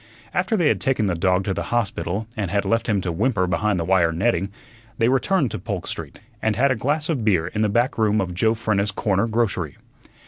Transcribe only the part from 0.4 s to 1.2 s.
they had taken the